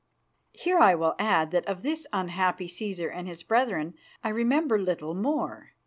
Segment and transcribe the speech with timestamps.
[0.53, 3.93] Here I will add that of this unhappy Cæsar and his brethren
[4.23, 5.73] I remember little more.